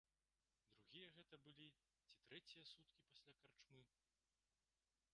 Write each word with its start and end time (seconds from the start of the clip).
Другія 0.77 1.09
гэта 1.17 1.35
былі 1.45 1.67
ці 1.77 1.87
трэція 2.31 2.63
суткі 2.73 2.99
пасля 3.07 3.33
карчмы? 3.45 3.81